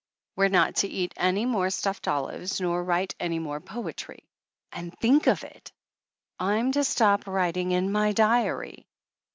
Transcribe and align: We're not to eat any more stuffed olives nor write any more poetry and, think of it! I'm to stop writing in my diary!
We're 0.35 0.47
not 0.49 0.77
to 0.77 0.87
eat 0.87 1.13
any 1.15 1.45
more 1.45 1.69
stuffed 1.69 2.07
olives 2.07 2.59
nor 2.59 2.83
write 2.83 3.13
any 3.19 3.37
more 3.37 3.59
poetry 3.59 4.23
and, 4.71 4.91
think 4.97 5.27
of 5.27 5.43
it! 5.43 5.71
I'm 6.39 6.71
to 6.71 6.83
stop 6.83 7.27
writing 7.27 7.71
in 7.71 7.91
my 7.91 8.11
diary! 8.11 8.87